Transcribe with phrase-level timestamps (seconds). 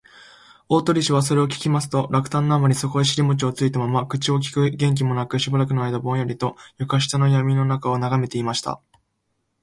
[0.67, 8.81] 大鳥氏はそれを聞きますと、落胆のあまり、そこへしりもちをついたまま、口をきく元気もなく、しばらくのあいだぼんやりと、床下のやみのなかをながめていました